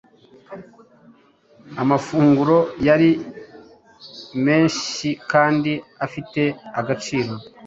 [1.81, 2.57] Amafunguro
[2.87, 3.09] yari
[4.45, 5.73] menshikandi
[6.05, 6.41] afite
[6.79, 7.33] agaciro